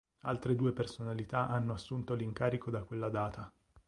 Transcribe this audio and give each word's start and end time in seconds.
Altre 0.21 0.55
due 0.55 0.71
personalità 0.71 1.47
hanno 1.47 1.73
assunto 1.73 2.15
l'incarico 2.15 2.71
da 2.71 2.81
quella 2.81 3.09
data. 3.09 3.51